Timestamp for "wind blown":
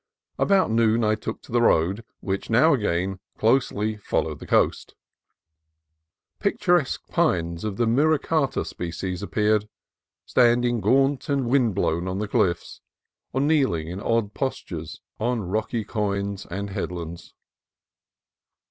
11.45-12.07